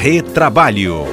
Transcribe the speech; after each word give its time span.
Retrabalho. 0.00 1.04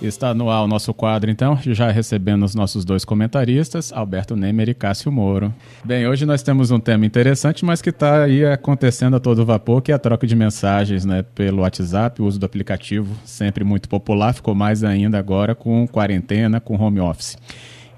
Está 0.00 0.32
no 0.32 0.50
ar 0.50 0.62
o 0.62 0.66
nosso 0.66 0.94
quadro, 0.94 1.30
então, 1.30 1.58
já 1.62 1.90
recebendo 1.90 2.46
os 2.46 2.54
nossos 2.54 2.82
dois 2.82 3.04
comentaristas, 3.04 3.92
Alberto 3.92 4.34
Nemer 4.34 4.70
e 4.70 4.74
Cássio 4.74 5.12
Moro. 5.12 5.52
Bem, 5.84 6.08
hoje 6.08 6.24
nós 6.24 6.42
temos 6.42 6.70
um 6.70 6.80
tema 6.80 7.04
interessante, 7.04 7.62
mas 7.62 7.82
que 7.82 7.90
está 7.90 8.24
aí 8.24 8.42
acontecendo 8.42 9.16
a 9.16 9.20
todo 9.20 9.44
vapor, 9.44 9.82
que 9.82 9.92
é 9.92 9.94
a 9.94 9.98
troca 9.98 10.26
de 10.26 10.34
mensagens 10.34 11.04
né, 11.04 11.22
pelo 11.34 11.60
WhatsApp, 11.60 12.22
o 12.22 12.24
uso 12.24 12.40
do 12.40 12.46
aplicativo, 12.46 13.14
sempre 13.26 13.62
muito 13.64 13.86
popular, 13.86 14.32
ficou 14.32 14.54
mais 14.54 14.82
ainda 14.82 15.18
agora 15.18 15.54
com 15.54 15.86
quarentena, 15.86 16.58
com 16.58 16.74
home 16.82 17.00
office. 17.00 17.36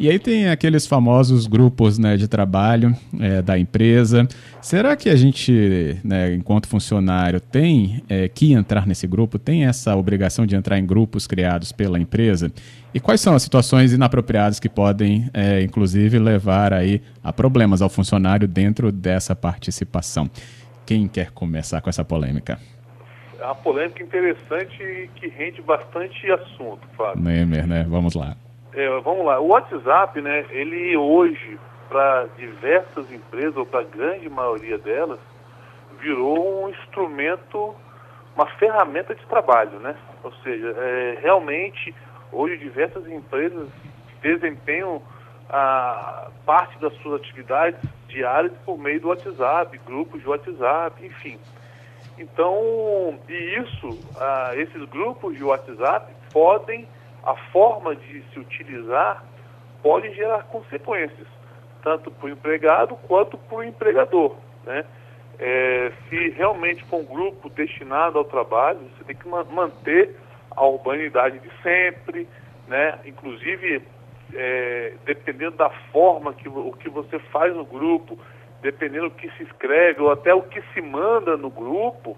E 0.00 0.08
aí 0.08 0.18
tem 0.18 0.48
aqueles 0.48 0.86
famosos 0.86 1.46
grupos 1.46 1.98
né, 1.98 2.16
de 2.16 2.26
trabalho 2.26 2.96
é, 3.20 3.42
da 3.42 3.58
empresa. 3.58 4.26
Será 4.62 4.96
que 4.96 5.10
a 5.10 5.14
gente, 5.14 6.00
né, 6.02 6.32
enquanto 6.32 6.68
funcionário, 6.68 7.38
tem 7.38 8.02
é, 8.08 8.26
que 8.26 8.54
entrar 8.54 8.86
nesse 8.86 9.06
grupo? 9.06 9.38
Tem 9.38 9.66
essa 9.66 9.94
obrigação 9.94 10.46
de 10.46 10.56
entrar 10.56 10.78
em 10.78 10.86
grupos 10.86 11.26
criados 11.26 11.70
pela 11.70 12.00
empresa? 12.00 12.50
E 12.94 12.98
quais 12.98 13.20
são 13.20 13.34
as 13.34 13.42
situações 13.42 13.92
inapropriadas 13.92 14.58
que 14.58 14.70
podem, 14.70 15.28
é, 15.34 15.60
inclusive, 15.60 16.18
levar 16.18 16.72
aí 16.72 17.02
a 17.22 17.30
problemas 17.30 17.82
ao 17.82 17.90
funcionário 17.90 18.48
dentro 18.48 18.90
dessa 18.90 19.36
participação? 19.36 20.30
Quem 20.86 21.06
quer 21.08 21.30
começar 21.30 21.82
com 21.82 21.90
essa 21.90 22.02
polêmica? 22.02 22.58
É 23.38 23.44
uma 23.44 23.54
polêmica 23.54 24.02
interessante 24.02 24.82
e 24.82 25.10
que 25.14 25.28
rende 25.28 25.60
bastante 25.60 26.26
assunto, 26.32 26.88
Fábio. 26.96 27.22
Nemer, 27.22 27.66
né? 27.66 27.84
Vamos 27.86 28.14
lá. 28.14 28.34
É, 28.72 29.00
vamos 29.00 29.26
lá, 29.26 29.40
o 29.40 29.48
WhatsApp, 29.48 30.20
né, 30.20 30.46
ele 30.50 30.96
hoje, 30.96 31.58
para 31.88 32.26
diversas 32.36 33.10
empresas, 33.10 33.56
ou 33.56 33.66
para 33.66 33.80
a 33.80 33.84
grande 33.84 34.28
maioria 34.28 34.78
delas, 34.78 35.18
virou 35.98 36.64
um 36.64 36.68
instrumento, 36.68 37.74
uma 38.34 38.46
ferramenta 38.46 39.14
de 39.14 39.26
trabalho, 39.26 39.78
né? 39.80 39.96
Ou 40.22 40.32
seja, 40.42 40.68
é, 40.78 41.18
realmente, 41.20 41.94
hoje 42.32 42.56
diversas 42.58 43.06
empresas 43.08 43.68
desempenham 44.22 45.02
a 45.48 46.28
parte 46.46 46.78
das 46.78 46.94
suas 47.02 47.20
atividades 47.20 47.80
diárias 48.06 48.52
por 48.64 48.78
meio 48.78 49.00
do 49.00 49.08
WhatsApp, 49.08 49.76
grupos 49.84 50.20
de 50.20 50.28
WhatsApp, 50.28 51.04
enfim. 51.04 51.38
Então, 52.16 53.18
e 53.28 53.58
isso, 53.58 53.98
ah, 54.16 54.52
esses 54.54 54.84
grupos 54.90 55.36
de 55.36 55.42
WhatsApp 55.42 56.12
podem 56.32 56.86
a 57.24 57.34
forma 57.52 57.94
de 57.94 58.22
se 58.32 58.38
utilizar 58.38 59.24
pode 59.82 60.12
gerar 60.14 60.44
consequências, 60.44 61.26
tanto 61.82 62.10
para 62.10 62.26
o 62.26 62.30
empregado 62.30 62.96
quanto 63.08 63.36
para 63.36 63.58
o 63.58 63.64
empregador. 63.64 64.36
Né? 64.64 64.84
É, 65.38 65.92
se 66.08 66.30
realmente 66.30 66.84
for 66.84 67.00
um 67.00 67.04
grupo 67.04 67.48
destinado 67.50 68.18
ao 68.18 68.24
trabalho, 68.24 68.80
você 68.80 69.04
tem 69.04 69.16
que 69.16 69.28
manter 69.28 70.16
a 70.50 70.64
urbanidade 70.66 71.38
de 71.38 71.50
sempre, 71.62 72.28
né? 72.68 72.98
inclusive 73.04 73.82
é, 74.34 74.94
dependendo 75.04 75.56
da 75.56 75.70
forma 75.92 76.34
que 76.34 76.48
o 76.48 76.72
que 76.72 76.88
você 76.88 77.18
faz 77.30 77.54
no 77.54 77.64
grupo, 77.64 78.18
dependendo 78.60 79.08
do 79.08 79.14
que 79.14 79.30
se 79.32 79.42
escreve 79.44 80.00
ou 80.02 80.10
até 80.10 80.34
o 80.34 80.42
que 80.42 80.62
se 80.74 80.80
manda 80.80 81.36
no 81.36 81.50
grupo, 81.50 82.16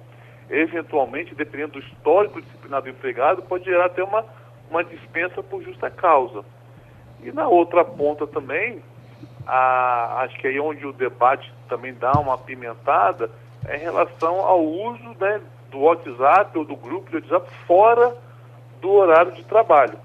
eventualmente, 0.50 1.34
dependendo 1.34 1.72
do 1.72 1.78
histórico 1.78 2.42
disciplinar 2.42 2.82
do 2.82 2.90
empregado, 2.90 3.42
pode 3.42 3.64
gerar 3.64 3.86
até 3.86 4.02
uma 4.02 4.24
uma 4.72 4.82
dispensa 4.82 5.42
por 5.42 5.62
justa 5.62 5.90
causa. 5.90 6.42
E 7.22 7.30
na 7.30 7.46
outra 7.46 7.84
ponta 7.84 8.26
também, 8.26 8.82
a, 9.46 10.22
acho 10.22 10.38
que 10.38 10.46
aí 10.46 10.58
onde 10.58 10.86
o 10.86 10.92
debate 10.92 11.52
também 11.68 11.94
dá 11.94 12.12
uma 12.12 12.34
apimentada, 12.34 13.30
é 13.68 13.76
em 13.76 13.80
relação 13.80 14.40
ao 14.40 14.64
uso 14.64 15.14
né, 15.20 15.40
do 15.70 15.80
WhatsApp 15.80 16.58
ou 16.58 16.64
do 16.64 16.74
grupo 16.74 17.10
de 17.10 17.16
WhatsApp 17.16 17.50
fora 17.66 18.16
do 18.80 18.90
horário 18.90 19.32
de 19.32 19.44
trabalho. 19.44 19.98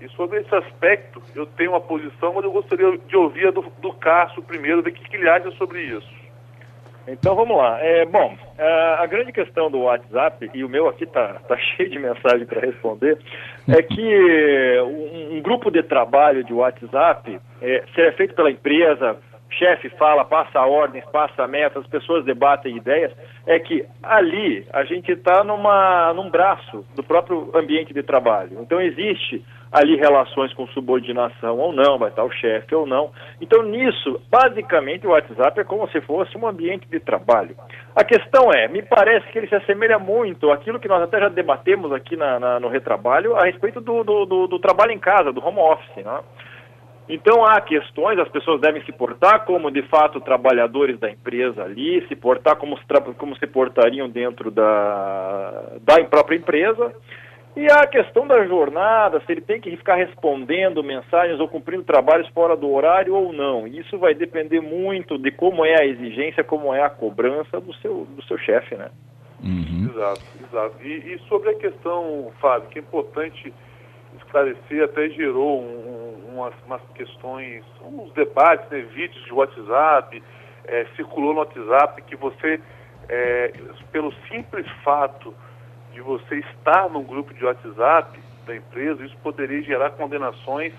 E 0.00 0.08
sobre 0.10 0.40
esse 0.40 0.54
aspecto, 0.54 1.22
eu 1.34 1.46
tenho 1.46 1.70
uma 1.70 1.80
posição, 1.80 2.32
mas 2.34 2.44
eu 2.44 2.52
gostaria 2.52 2.96
de 2.98 3.16
ouvir 3.16 3.48
a 3.48 3.50
do, 3.50 3.62
do 3.80 3.92
Cássio 3.94 4.42
primeiro, 4.42 4.82
ver 4.82 4.90
o 4.90 4.92
que, 4.92 5.16
ele 5.16 5.28
acha 5.28 5.50
sobre 5.52 5.82
isso. 5.82 6.15
Então 7.08 7.34
vamos 7.34 7.56
lá. 7.56 7.78
É, 7.80 8.04
bom, 8.04 8.36
a, 8.98 9.06
grande 9.06 9.32
questão 9.32 9.70
do 9.70 9.80
WhatsApp, 9.80 10.50
e 10.52 10.64
o 10.64 10.68
meu 10.68 10.88
aqui 10.88 11.06
tá, 11.06 11.40
tá 11.46 11.56
cheio 11.76 11.90
de 11.90 11.98
mensagem 11.98 12.46
para 12.46 12.60
responder, 12.60 13.18
é 13.68 13.82
que 13.82 14.80
um, 14.82 15.40
grupo 15.40 15.70
de 15.70 15.82
trabalho 15.82 16.42
de 16.42 16.52
WhatsApp, 16.52 17.38
é, 17.62 17.84
se 17.94 18.00
é 18.00 18.12
feito 18.12 18.34
pela 18.34 18.50
empresa, 18.50 19.16
chefe 19.50 19.88
fala, 19.90 20.24
passa 20.24 20.60
ordens, 20.60 21.04
passa 21.06 21.46
metas, 21.46 21.84
as 21.84 21.88
pessoas 21.88 22.24
debatem 22.24 22.76
ideias, 22.76 23.12
é 23.46 23.58
que 23.58 23.84
ali 24.02 24.66
a 24.72 24.84
gente 24.84 25.12
está 25.12 25.44
num 25.44 26.30
braço 26.30 26.84
do 26.94 27.02
próprio 27.02 27.50
ambiente 27.54 27.94
de 27.94 28.02
trabalho. 28.02 28.58
Então 28.60 28.80
existe 28.80 29.44
ali 29.70 29.96
relações 29.96 30.52
com 30.54 30.66
subordinação 30.68 31.58
ou 31.58 31.72
não, 31.72 31.98
vai 31.98 32.10
estar 32.10 32.24
o 32.24 32.30
chefe 32.30 32.74
ou 32.74 32.86
não. 32.86 33.10
Então, 33.40 33.62
nisso, 33.62 34.20
basicamente, 34.30 35.06
o 35.06 35.10
WhatsApp 35.10 35.60
é 35.60 35.64
como 35.64 35.88
se 35.88 36.00
fosse 36.00 36.36
um 36.38 36.46
ambiente 36.46 36.88
de 36.88 37.00
trabalho. 37.00 37.56
A 37.94 38.04
questão 38.04 38.50
é, 38.52 38.68
me 38.68 38.82
parece 38.82 39.26
que 39.28 39.38
ele 39.38 39.48
se 39.48 39.54
assemelha 39.54 39.98
muito 39.98 40.50
àquilo 40.50 40.80
que 40.80 40.88
nós 40.88 41.02
até 41.02 41.18
já 41.20 41.28
debatemos 41.28 41.92
aqui 41.92 42.16
na, 42.16 42.38
na, 42.38 42.60
no 42.60 42.68
Retrabalho 42.68 43.36
a 43.36 43.44
respeito 43.44 43.80
do, 43.80 44.04
do, 44.04 44.24
do, 44.24 44.46
do, 44.46 44.58
trabalho 44.58 44.92
em 44.92 44.98
casa, 44.98 45.32
do 45.32 45.44
home 45.44 45.58
office, 45.58 46.04
né? 46.04 46.20
Então 47.08 47.44
há 47.44 47.60
questões, 47.60 48.18
as 48.18 48.28
pessoas 48.28 48.60
devem 48.60 48.84
se 48.84 48.92
portar 48.92 49.44
como 49.44 49.70
de 49.70 49.82
fato 49.82 50.20
trabalhadores 50.20 50.98
da 50.98 51.08
empresa 51.08 51.62
ali, 51.62 52.04
se 52.08 52.16
portar 52.16 52.56
como 52.56 52.76
se, 52.76 52.84
como 53.16 53.36
se 53.36 53.46
portariam 53.46 54.08
dentro 54.08 54.50
da, 54.50 55.76
da 55.82 56.04
própria 56.04 56.36
empresa. 56.36 56.92
E 57.56 57.64
a 57.72 57.86
questão 57.86 58.26
da 58.26 58.44
jornada, 58.44 59.18
se 59.20 59.32
ele 59.32 59.40
tem 59.40 59.58
que 59.58 59.74
ficar 59.76 59.94
respondendo 59.94 60.84
mensagens 60.84 61.40
ou 61.40 61.48
cumprindo 61.48 61.84
trabalhos 61.84 62.28
fora 62.28 62.54
do 62.54 62.70
horário 62.70 63.14
ou 63.14 63.32
não. 63.32 63.66
Isso 63.66 63.98
vai 63.98 64.14
depender 64.14 64.60
muito 64.60 65.16
de 65.16 65.30
como 65.30 65.64
é 65.64 65.80
a 65.80 65.86
exigência, 65.86 66.44
como 66.44 66.74
é 66.74 66.82
a 66.82 66.90
cobrança 66.90 67.58
do 67.58 67.72
seu, 67.76 68.04
do 68.04 68.22
seu 68.24 68.36
chefe, 68.36 68.74
né? 68.74 68.90
Uhum. 69.42 69.88
Exato, 69.90 70.20
exato. 70.44 70.76
E, 70.82 71.14
e, 71.14 71.18
sobre 71.28 71.50
a 71.50 71.54
questão, 71.54 72.30
Fábio, 72.40 72.68
que 72.68 72.78
é 72.78 72.82
importante 72.82 73.54
esclarecer, 74.26 74.84
até 74.84 75.08
gerou 75.10 75.62
um, 75.62 76.34
umas, 76.34 76.54
umas, 76.66 76.82
questões, 76.94 77.64
uns 77.82 78.12
debates, 78.12 78.68
né, 78.70 78.80
vídeos 78.80 79.24
de 79.24 79.32
WhatsApp, 79.32 80.22
é, 80.66 80.86
circulou 80.96 81.32
no 81.32 81.40
WhatsApp 81.40 82.02
que 82.02 82.16
você, 82.16 82.60
é, 83.08 83.52
pelo 83.92 84.12
simples 84.28 84.66
fato 84.82 85.34
de 85.92 86.00
você 86.00 86.36
estar 86.36 86.90
num 86.90 87.04
grupo 87.04 87.32
de 87.32 87.44
WhatsApp 87.44 88.18
da 88.46 88.54
empresa, 88.54 89.04
isso 89.04 89.16
poderia 89.22 89.62
gerar 89.62 89.90
condenações 89.90 90.72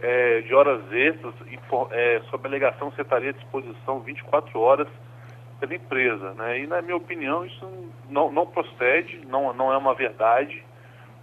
é, 0.00 0.40
de 0.40 0.54
horas 0.54 0.80
extras 0.92 1.34
e 1.46 1.58
é, 1.92 2.20
sob 2.30 2.46
alegação 2.46 2.90
você 2.90 3.02
estaria 3.02 3.30
à 3.30 3.32
disposição 3.32 4.00
24 4.00 4.58
horas 4.58 4.88
pela 5.60 5.74
empresa. 5.74 6.34
Né? 6.34 6.60
E 6.60 6.66
na 6.66 6.82
minha 6.82 6.96
opinião 6.96 7.44
isso 7.44 7.66
não, 8.08 8.30
não 8.30 8.46
procede, 8.46 9.20
não, 9.26 9.52
não 9.54 9.72
é 9.72 9.76
uma 9.76 9.94
verdade. 9.94 10.64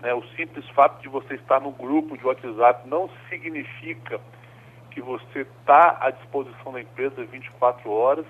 Né? 0.02 0.14
O 0.14 0.24
simples 0.36 0.68
fato 0.70 1.02
de 1.02 1.10
você 1.10 1.36
estar 1.36 1.60
no 1.60 1.72
grupo 1.72 2.18
de 2.18 2.26
WhatsApp 2.26 2.88
não 2.88 3.10
significa 3.30 4.20
que 4.92 5.02
você 5.02 5.42
está 5.42 5.98
à 6.02 6.12
disposição 6.12 6.74
da 6.74 6.82
empresa 6.82 7.24
24 7.24 7.90
horas. 7.90 8.26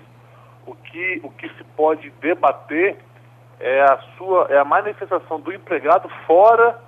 O 0.66 0.74
que, 0.74 1.20
o 1.24 1.30
que 1.30 1.48
se 1.48 1.64
pode 1.76 2.10
debater 2.20 2.96
é 3.58 3.82
a 3.82 3.98
sua 4.16 4.46
é 4.48 4.58
a 4.58 4.64
manifestação 4.64 5.40
do 5.40 5.52
empregado 5.52 6.08
fora 6.26 6.78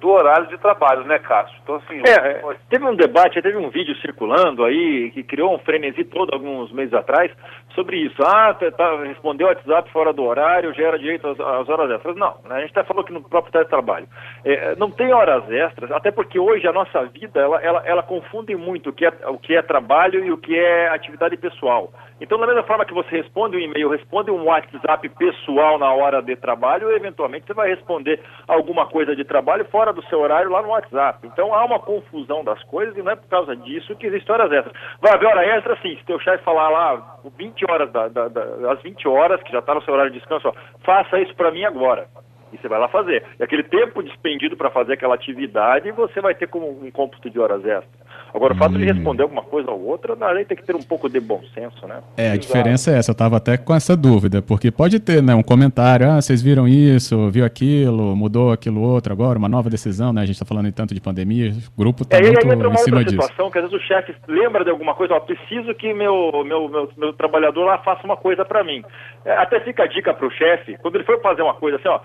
do 0.00 0.10
horário 0.10 0.46
de 0.48 0.58
trabalho, 0.58 1.04
né, 1.04 1.18
Cássio? 1.18 1.56
Então, 1.62 1.76
assim... 1.76 2.00
É, 2.06 2.42
teve 2.68 2.84
um 2.84 2.94
debate, 2.94 3.42
teve 3.42 3.56
um 3.56 3.70
vídeo 3.70 3.96
circulando 3.96 4.64
aí, 4.64 5.10
que 5.12 5.22
criou 5.22 5.54
um 5.54 5.58
frenesi 5.58 6.04
todo 6.04 6.32
alguns 6.32 6.70
meses 6.72 6.94
atrás, 6.94 7.32
sobre 7.74 7.96
isso. 7.98 8.16
Ah, 8.22 8.54
tá, 8.54 8.70
tá, 8.70 8.96
respondeu 9.04 9.46
o 9.46 9.50
WhatsApp 9.50 9.90
fora 9.90 10.12
do 10.12 10.24
horário, 10.24 10.74
gera 10.74 10.98
direito 10.98 11.26
às, 11.28 11.38
às 11.40 11.68
horas 11.68 11.90
extras. 11.90 12.16
Não, 12.16 12.36
né, 12.44 12.56
a 12.56 12.60
gente 12.60 12.70
até 12.70 12.84
falou 12.84 13.04
que 13.04 13.12
no 13.12 13.22
próprio 13.22 13.64
trabalho. 13.66 14.06
É, 14.44 14.76
não 14.76 14.90
tem 14.90 15.12
horas 15.12 15.50
extras, 15.50 15.90
até 15.90 16.10
porque 16.10 16.38
hoje 16.38 16.66
a 16.66 16.72
nossa 16.72 17.04
vida, 17.06 17.40
ela, 17.40 17.60
ela, 17.62 17.82
ela 17.84 18.02
confunde 18.02 18.54
muito 18.56 18.90
o 18.90 18.92
que, 18.92 19.06
é, 19.06 19.12
o 19.26 19.38
que 19.38 19.54
é 19.54 19.62
trabalho 19.62 20.24
e 20.24 20.30
o 20.30 20.38
que 20.38 20.56
é 20.58 20.88
atividade 20.88 21.36
pessoal. 21.36 21.92
Então, 22.20 22.38
da 22.38 22.46
mesma 22.46 22.64
forma 22.64 22.84
que 22.84 22.94
você 22.94 23.16
responde 23.16 23.56
um 23.56 23.60
e-mail, 23.60 23.90
responde 23.90 24.30
um 24.30 24.44
WhatsApp 24.44 25.08
pessoal 25.10 25.78
na 25.78 25.92
hora 25.92 26.20
de 26.20 26.34
trabalho, 26.36 26.90
eventualmente 26.90 27.46
você 27.46 27.54
vai 27.54 27.68
responder 27.68 28.20
alguma 28.46 28.86
coisa 28.86 29.14
de 29.14 29.24
trabalho 29.24 29.64
fora 29.66 29.87
do 29.92 30.04
seu 30.06 30.20
horário 30.20 30.50
lá 30.50 30.62
no 30.62 30.68
WhatsApp. 30.68 31.26
Então, 31.26 31.54
há 31.54 31.64
uma 31.64 31.78
confusão 31.78 32.44
das 32.44 32.62
coisas 32.64 32.96
e 32.96 33.02
não 33.02 33.12
é 33.12 33.16
por 33.16 33.28
causa 33.28 33.56
disso 33.56 33.94
que 33.96 34.06
existem 34.06 34.34
horas 34.34 34.52
extras. 34.52 34.76
Vai 35.00 35.14
haver 35.14 35.26
hora 35.26 35.46
extra, 35.46 35.76
sim. 35.82 35.96
Se 35.96 36.04
teu 36.04 36.18
chefe 36.20 36.44
falar 36.44 36.68
lá 36.68 37.18
20 37.36 37.70
horas, 37.70 37.90
da, 37.92 38.08
da, 38.08 38.28
da, 38.28 38.72
às 38.72 38.82
20 38.82 39.08
horas, 39.08 39.42
que 39.42 39.52
já 39.52 39.58
está 39.58 39.74
no 39.74 39.82
seu 39.82 39.94
horário 39.94 40.12
de 40.12 40.18
descanso, 40.18 40.48
ó, 40.48 40.52
faça 40.84 41.20
isso 41.20 41.34
para 41.34 41.50
mim 41.50 41.64
agora. 41.64 42.06
E 42.52 42.58
você 42.58 42.68
vai 42.68 42.78
lá 42.78 42.88
fazer. 42.88 43.24
E 43.38 43.42
aquele 43.42 43.62
tempo 43.62 44.02
despendido 44.02 44.56
para 44.56 44.70
fazer 44.70 44.94
aquela 44.94 45.14
atividade, 45.14 45.90
você 45.92 46.20
vai 46.20 46.34
ter 46.34 46.48
como 46.48 46.68
um 46.68 46.90
cômputo 46.90 47.28
de 47.28 47.38
horas 47.38 47.64
extras. 47.64 48.08
Agora, 48.34 48.52
o 48.52 48.56
fato 48.56 48.74
hum. 48.74 48.78
de 48.78 48.84
responder 48.84 49.22
alguma 49.22 49.42
coisa 49.42 49.70
ou 49.70 49.84
outra, 49.86 50.14
na 50.14 50.30
lei 50.30 50.44
tem 50.44 50.56
que 50.56 50.64
ter 50.64 50.76
um 50.76 50.82
pouco 50.82 51.08
de 51.08 51.18
bom 51.20 51.40
senso, 51.54 51.86
né? 51.86 52.00
É, 52.16 52.22
a 52.22 52.26
Exato. 52.26 52.40
diferença 52.40 52.90
é 52.90 52.98
essa. 52.98 53.10
Eu 53.10 53.12
estava 53.12 53.36
até 53.36 53.56
com 53.56 53.74
essa 53.74 53.96
dúvida, 53.96 54.42
porque 54.42 54.70
pode 54.70 55.00
ter, 55.00 55.22
né, 55.22 55.34
um 55.34 55.42
comentário, 55.42 56.08
ah, 56.10 56.20
vocês 56.20 56.42
viram 56.42 56.68
isso, 56.68 57.30
viu 57.30 57.44
aquilo, 57.44 58.14
mudou 58.14 58.52
aquilo 58.52 58.82
outro 58.82 59.12
agora, 59.12 59.38
uma 59.38 59.48
nova 59.48 59.70
decisão, 59.70 60.12
né? 60.12 60.22
A 60.22 60.26
gente 60.26 60.34
está 60.34 60.44
falando 60.44 60.70
tanto 60.72 60.94
de 60.94 61.00
pandemia, 61.00 61.52
o 61.74 61.80
grupo 61.80 62.02
está 62.02 62.18
é, 62.18 62.20
muito 62.20 62.38
aí 62.38 62.52
entra 62.52 62.68
uma 62.68 62.78
outra 62.78 63.04
disso. 63.04 63.22
situação, 63.22 63.50
que 63.50 63.58
às 63.58 63.64
vezes 63.64 63.78
o 63.78 63.86
chefe 63.86 64.14
lembra 64.26 64.64
de 64.64 64.70
alguma 64.70 64.94
coisa, 64.94 65.14
ó, 65.14 65.20
preciso 65.20 65.74
que 65.74 65.92
meu, 65.94 66.44
meu, 66.44 66.68
meu, 66.68 66.90
meu 66.96 67.12
trabalhador 67.14 67.64
lá 67.64 67.78
faça 67.78 68.04
uma 68.04 68.16
coisa 68.16 68.44
para 68.44 68.62
mim. 68.62 68.84
É, 69.24 69.32
até 69.36 69.60
fica 69.60 69.84
a 69.84 69.86
dica 69.86 70.12
para 70.12 70.26
o 70.26 70.30
chefe, 70.30 70.76
quando 70.82 70.96
ele 70.96 71.04
for 71.04 71.20
fazer 71.20 71.42
uma 71.42 71.54
coisa 71.54 71.76
assim, 71.78 71.88
ó, 71.88 72.00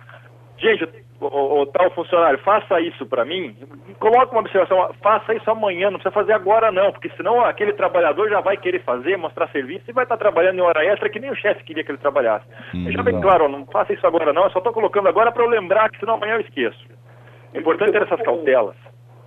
gente, 0.57 0.87
o, 1.19 1.61
o 1.61 1.65
tal 1.67 1.89
funcionário, 1.91 2.39
faça 2.39 2.79
isso 2.81 3.05
para 3.05 3.25
mim, 3.25 3.55
coloque 3.99 4.31
uma 4.31 4.41
observação, 4.41 4.93
faça 5.01 5.33
isso 5.33 5.49
amanhã, 5.49 5.89
não 5.89 5.99
precisa 5.99 6.13
fazer 6.13 6.33
agora 6.33 6.71
não, 6.71 6.91
porque 6.91 7.09
senão 7.15 7.43
aquele 7.43 7.73
trabalhador 7.73 8.29
já 8.29 8.41
vai 8.41 8.57
querer 8.57 8.83
fazer, 8.83 9.17
mostrar 9.17 9.47
serviço 9.49 9.85
e 9.87 9.93
vai 9.93 10.03
estar 10.03 10.17
trabalhando 10.17 10.57
em 10.57 10.61
hora 10.61 10.85
extra 10.85 11.09
que 11.09 11.19
nem 11.19 11.31
o 11.31 11.35
chefe 11.35 11.63
queria 11.63 11.83
que 11.83 11.91
ele 11.91 11.97
trabalhasse. 11.97 12.45
Hum, 12.73 12.91
já 12.91 13.03
bem 13.03 13.19
claro, 13.21 13.47
não 13.47 13.65
faça 13.67 13.93
isso 13.93 14.05
agora 14.05 14.33
não, 14.33 14.43
eu 14.43 14.51
só 14.51 14.59
estou 14.59 14.73
colocando 14.73 15.07
agora 15.07 15.31
para 15.31 15.43
eu 15.43 15.49
lembrar 15.49 15.89
que 15.89 15.99
senão 15.99 16.15
amanhã 16.15 16.35
eu 16.35 16.41
esqueço. 16.41 16.85
É 17.53 17.59
importante 17.59 17.91
ter 17.91 18.01
essas 18.01 18.21
cautelas. 18.21 18.75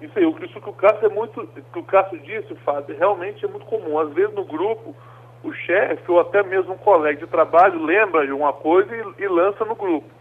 Isso 0.01 0.19
aí, 0.19 0.25
isso 0.45 0.61
que 0.61 0.69
o 0.69 0.75
Cássio 0.75 1.07
é 1.07 1.09
muito, 1.09 1.47
que 1.73 1.79
o 1.79 1.85
Cássio 1.85 2.19
disse, 2.19 2.55
Fábio, 2.57 2.97
realmente 2.99 3.45
é 3.45 3.49
muito 3.49 3.65
comum. 3.65 3.99
Às 3.99 4.13
vezes 4.13 4.35
no 4.35 4.45
grupo, 4.45 4.95
o 5.43 5.53
chefe 5.53 6.11
ou 6.11 6.21
até 6.21 6.43
mesmo 6.43 6.75
um 6.75 6.79
colega 6.79 7.19
de 7.19 7.27
trabalho 7.27 7.83
lembra 7.83 8.27
de 8.27 8.33
uma 8.33 8.53
coisa 8.53 8.95
e, 8.95 9.23
e 9.23 9.29
lança 9.29 9.65
no 9.65 9.75
grupo. 9.75 10.16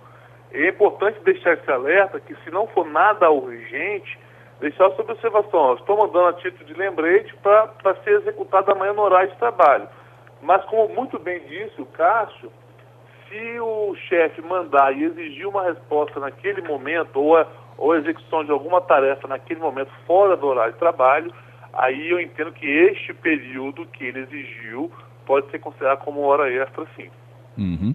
É 0.55 0.69
importante 0.69 1.19
deixar 1.25 1.53
esse 1.53 1.69
alerta 1.69 2.19
que 2.19 2.33
se 2.43 2.49
não 2.49 2.65
for 2.67 2.85
nada 2.85 3.29
urgente, 3.29 4.17
deixar 4.61 4.89
sob 4.91 5.11
observação. 5.11 5.73
Estou 5.75 5.97
mandando 5.97 6.27
a 6.27 6.33
título 6.33 6.63
de 6.63 6.73
lembrete 6.73 7.35
para 7.43 7.95
ser 8.03 8.21
executado 8.21 8.71
amanhã 8.71 8.93
no 8.93 9.01
horário 9.01 9.31
de 9.31 9.37
trabalho. 9.37 9.87
Mas 10.41 10.63
como 10.65 10.93
muito 10.93 11.19
bem 11.19 11.41
disse 11.41 11.81
o 11.81 11.85
Cássio, 11.85 12.49
se 13.27 13.59
o 13.59 13.95
chefe 14.07 14.41
mandar 14.41 14.95
e 14.95 15.03
exigir 15.03 15.45
uma 15.45 15.63
resposta 15.63 16.19
naquele 16.21 16.61
momento, 16.61 17.19
ou 17.19 17.35
a, 17.35 17.45
ou 17.77 17.91
a 17.91 17.97
execução 17.97 18.45
de 18.45 18.51
alguma 18.51 18.79
tarefa 18.79 19.27
naquele 19.27 19.59
momento 19.59 19.91
fora 20.07 20.37
do 20.37 20.47
horário 20.47 20.73
de 20.73 20.79
trabalho, 20.79 21.33
aí 21.73 22.09
eu 22.09 22.19
entendo 22.19 22.53
que 22.53 22.65
este 22.65 23.13
período 23.13 23.85
que 23.87 24.05
ele 24.05 24.21
exigiu 24.21 24.89
pode 25.25 25.49
ser 25.51 25.59
considerado 25.59 25.99
como 25.99 26.21
hora 26.21 26.49
extra, 26.49 26.85
sim. 26.95 27.09
Uhum. 27.57 27.93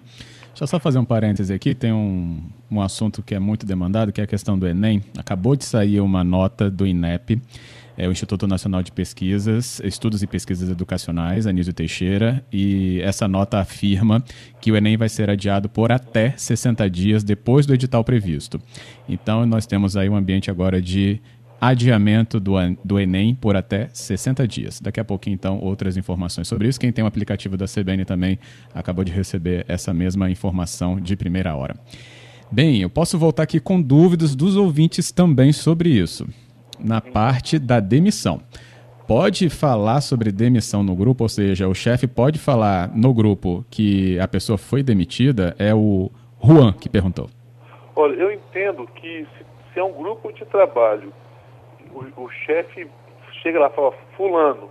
Deixa 0.61 0.75
eu 0.75 0.79
só 0.79 0.79
fazer 0.79 0.99
um 0.99 1.07
parêntese 1.07 1.55
aqui, 1.55 1.75
tem 1.75 1.91
um, 1.91 2.39
um 2.71 2.83
assunto 2.83 3.23
que 3.23 3.35
é 3.35 3.39
muito 3.39 3.65
demandado, 3.65 4.13
que 4.13 4.21
é 4.21 4.25
a 4.25 4.27
questão 4.27 4.59
do 4.59 4.69
Enem. 4.69 5.03
Acabou 5.17 5.57
de 5.57 5.65
sair 5.65 6.03
uma 6.03 6.23
nota 6.23 6.71
do 6.71 6.87
INEP, 6.87 7.41
é 7.97 8.07
o 8.07 8.13
Instituto 8.13 8.47
Nacional 8.47 8.83
de 8.83 8.93
Pesquisas, 8.93 9.81
Estudos 9.83 10.23
e 10.23 10.27
Pesquisas 10.27 10.69
Educacionais, 10.69 11.47
Anísio 11.47 11.73
Teixeira, 11.73 12.45
e 12.53 13.01
essa 13.01 13.27
nota 13.27 13.59
afirma 13.59 14.23
que 14.61 14.71
o 14.71 14.77
Enem 14.77 14.99
vai 14.99 15.09
ser 15.09 15.31
adiado 15.31 15.67
por 15.67 15.91
até 15.91 16.35
60 16.37 16.91
dias 16.91 17.25
depois 17.25 17.65
do 17.65 17.73
edital 17.73 18.05
previsto. 18.05 18.61
Então, 19.09 19.47
nós 19.47 19.65
temos 19.65 19.97
aí 19.97 20.11
um 20.11 20.15
ambiente 20.15 20.51
agora 20.51 20.83
de 20.83 21.23
adiamento 21.61 22.41
do, 22.41 22.55
do 22.83 22.99
Enem 22.99 23.35
por 23.35 23.55
até 23.55 23.89
60 23.93 24.49
dias. 24.49 24.81
Daqui 24.81 24.99
a 24.99 25.05
pouquinho, 25.05 25.35
então, 25.35 25.59
outras 25.61 25.97
informações 25.97 26.49
sobre 26.49 26.69
isso. 26.69 26.81
Quem 26.81 26.91
tem 26.91 27.05
o 27.05 27.07
aplicativo 27.07 27.57
da 27.57 27.67
CBN 27.67 28.05
também 28.05 28.39
acabou 28.75 29.05
de 29.05 29.13
receber 29.13 29.65
essa 29.69 29.93
mesma 29.93 30.31
informação 30.31 30.99
de 30.99 31.15
primeira 31.17 31.55
hora. 31.55 31.77
Bem, 32.51 32.81
eu 32.81 32.89
posso 32.89 33.19
voltar 33.19 33.43
aqui 33.43 33.61
com 33.61 33.81
dúvidas 33.81 34.35
dos 34.35 34.57
ouvintes 34.57 35.13
também 35.13 35.53
sobre 35.53 35.91
isso. 35.91 36.27
Na 36.79 37.01
parte 37.01 37.59
da 37.59 37.79
demissão. 37.79 38.41
Pode 39.07 39.51
falar 39.51 40.01
sobre 40.01 40.31
demissão 40.31 40.83
no 40.83 40.95
grupo, 40.95 41.25
ou 41.25 41.29
seja, 41.29 41.69
o 41.69 41.75
chefe 41.75 42.07
pode 42.07 42.39
falar 42.39 42.91
no 42.95 43.13
grupo 43.13 43.67
que 43.69 44.19
a 44.21 44.29
pessoa 44.29 44.57
foi 44.57 44.83
demitida? 44.83 45.55
É 45.59 45.75
o 45.75 46.11
Juan 46.43 46.73
que 46.73 46.89
perguntou. 46.89 47.29
Olha, 47.95 48.15
eu 48.15 48.33
entendo 48.33 48.87
que 48.95 49.27
se, 49.37 49.45
se 49.75 49.81
é 49.81 49.85
um 49.85 49.93
grupo 49.93 50.33
de 50.33 50.45
trabalho 50.47 51.13
o, 51.93 52.23
o 52.25 52.31
chefe 52.31 52.89
chega 53.43 53.61
lá 53.61 53.69
e 53.69 53.75
fala, 53.75 53.93
fulano, 54.17 54.71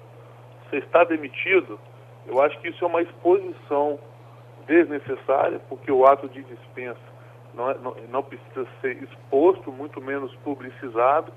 você 0.69 0.77
está 0.77 1.03
demitido, 1.03 1.79
eu 2.27 2.41
acho 2.41 2.59
que 2.59 2.69
isso 2.69 2.83
é 2.83 2.87
uma 2.87 3.01
exposição 3.01 3.99
desnecessária, 4.67 5.59
porque 5.67 5.91
o 5.91 6.05
ato 6.05 6.29
de 6.29 6.43
dispensa 6.43 6.99
não, 7.53 7.71
é, 7.71 7.73
não, 7.79 7.95
não, 8.09 8.23
precisa 8.23 8.67
ser 8.81 9.01
exposto, 9.03 9.71
muito 9.71 9.99
menos 9.99 10.33
publicizado. 10.37 11.31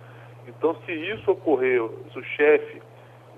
Então, 0.46 0.76
se 0.84 0.92
isso 0.92 1.30
ocorrer, 1.30 1.80
se 2.12 2.18
o 2.18 2.24
chefe 2.24 2.82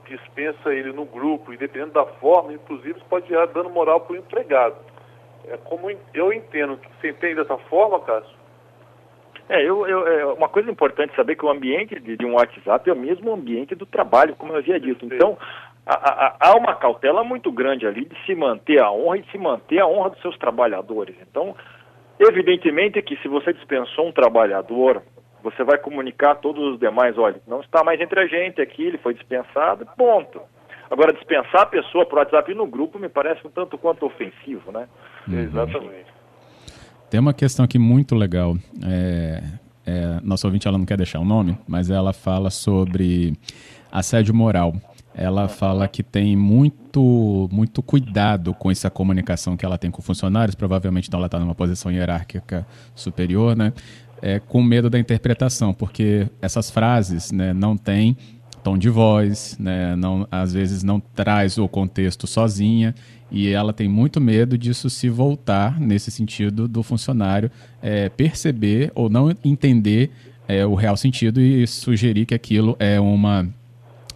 dispensa 0.09 0.75
ele 0.75 0.93
no 0.93 1.05
grupo, 1.05 1.53
e 1.53 1.57
dependendo 1.57 1.93
da 1.93 2.05
forma, 2.05 2.53
inclusive, 2.53 2.99
isso 2.99 3.07
pode 3.09 3.29
gerar 3.29 3.47
dano 3.47 3.71
moral 3.71 4.01
para 4.01 4.15
o 4.15 4.19
empregado. 4.19 4.77
É 5.47 5.57
como 5.57 5.91
eu 6.13 6.33
entendo 6.33 6.77
que 6.77 6.89
você 7.01 7.11
entende 7.11 7.37
dessa 7.37 7.57
forma, 7.57 8.01
Cássio, 8.01 8.37
é, 9.49 9.61
eu, 9.63 9.87
eu, 9.87 10.07
é 10.07 10.25
uma 10.27 10.49
coisa 10.49 10.71
importante 10.71 11.15
saber 11.15 11.37
que 11.37 11.45
o 11.45 11.51
ambiente 11.51 11.99
de, 12.01 12.17
de, 12.17 12.25
um 12.25 12.35
WhatsApp 12.35 12.89
é 12.89 12.93
o 12.93 12.97
mesmo 12.97 13.33
ambiente 13.33 13.75
do 13.75 13.85
trabalho, 13.85 14.35
como 14.37 14.53
eu 14.53 14.59
havia 14.59 14.81
dito. 14.81 15.05
Então, 15.05 15.37
há 15.87 16.57
uma 16.57 16.75
cautela 16.75 17.23
muito 17.23 17.53
grande 17.53 17.87
ali 17.87 18.07
de 18.07 18.17
se 18.25 18.35
manter 18.35 18.81
a 18.81 18.91
honra 18.91 19.19
e 19.19 19.23
de 19.23 19.31
se 19.31 19.39
manter 19.39 19.81
a 19.81 19.87
honra 19.87 20.11
dos 20.11 20.21
seus 20.23 20.37
trabalhadores. 20.39 21.15
Então, 21.21 21.55
evidentemente 22.19 23.03
que 23.03 23.17
se 23.17 23.29
você 23.29 23.53
dispensou 23.53 24.09
um 24.09 24.13
trabalhador, 24.13 25.03
você 25.43 25.63
vai 25.63 25.77
comunicar 25.77 26.33
a 26.33 26.37
todos 26.37 26.73
os 26.73 26.81
demais, 26.81 27.19
olha, 27.19 27.37
não 27.47 27.61
está 27.61 27.85
mais 27.85 28.01
entre 28.01 28.19
a 28.21 28.27
gente 28.27 28.63
aqui, 28.63 28.87
ele 28.87 28.99
foi 28.99 29.13
dispensado, 29.13 29.87
ponto. 29.97 30.41
Agora, 30.91 31.13
dispensar 31.13 31.63
a 31.63 31.67
pessoa 31.67 32.07
por 32.07 32.19
WhatsApp 32.19 32.55
no 32.55 32.67
grupo 32.67 32.99
me 32.99 33.09
parece 33.09 33.47
um 33.47 33.51
tanto 33.51 33.77
quanto 33.77 34.07
ofensivo, 34.07 34.73
né? 34.73 34.89
Uhum. 35.29 35.41
Exatamente. 35.41 36.14
Tem 37.15 37.21
uma 37.21 37.33
questão 37.33 37.65
aqui 37.65 37.79
muito 37.79 38.17
legal. 38.17 38.59
É, 38.83 39.41
é, 39.87 40.21
nossa 40.25 40.49
ouvinte 40.49 40.67
ela 40.67 40.77
não 40.77 40.85
quer 40.85 40.97
deixar 40.97 41.21
o 41.21 41.25
nome, 41.25 41.57
mas 41.65 41.89
ela 41.89 42.13
fala 42.13 42.51
sobre 42.51 43.39
assédio 43.93 44.35
moral. 44.35 44.75
Ela 45.15 45.47
fala 45.47 45.87
que 45.87 46.03
tem 46.03 46.35
muito, 46.35 47.49
muito 47.53 47.81
cuidado 47.85 48.53
com 48.53 48.69
essa 48.69 48.91
comunicação 48.91 49.57
que 49.57 49.65
ela 49.65 49.79
tem 49.79 49.93
com 49.93 50.03
funcionários, 50.03 50.57
provavelmente 50.57 51.07
então 51.07 51.21
ela 51.21 51.27
está 51.27 51.39
numa 51.39 51.55
posição 51.55 51.93
hierárquica 51.93 52.67
superior, 52.97 53.57
né? 53.57 53.73
É, 54.21 54.41
com 54.41 54.61
medo 54.61 54.91
da 54.91 54.99
interpretação, 54.99 55.73
porque 55.73 56.29
essas 56.43 56.69
frases 56.69 57.31
né, 57.31 57.53
não 57.55 57.77
têm 57.77 58.17
tom 58.65 58.79
de 58.79 58.89
voz, 58.89 59.59
né, 59.61 59.95
não, 59.95 60.27
às 60.31 60.55
vezes 60.55 60.83
não 60.83 60.99
traz 60.99 61.59
o 61.59 61.69
contexto 61.69 62.27
sozinha 62.27 62.95
e 63.31 63.53
ela 63.53 63.75
tem 63.75 63.87
muito 63.87 64.21
medo 64.21 64.57
disso 64.57 64.89
se 64.89 65.11
voltar 65.11 65.79
nesse 65.79 66.11
sentido 66.11 66.67
do 66.67 66.83
funcionário 66.83 67.51
é, 67.83 68.09
perceber 68.09 68.91
ou 68.95 69.11
não 69.11 69.31
entender 69.45 70.11
é, 70.49 70.65
o 70.65 70.75
real 70.75 70.97
sentido 70.97 71.41
e 71.41 71.67
sugerir 71.67 72.25
que 72.25 72.35
aquilo 72.35 72.75
é, 72.79 72.99
uma, 72.99 73.47